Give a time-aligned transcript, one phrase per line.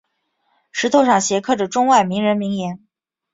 [0.71, 2.83] 石头上镌刻着中外名人名言。